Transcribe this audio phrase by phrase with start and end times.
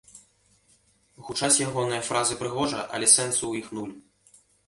[1.27, 3.95] Гучаць ягоныя фразы прыгожа, але сэнсу ў іх нуль.